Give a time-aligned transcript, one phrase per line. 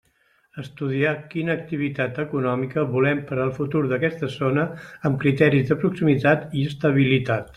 [0.61, 4.65] Estudiar quina activitat econòmica volem per al futur d'aquesta zona
[5.11, 7.49] amb criteris de proximitat i estabilitat.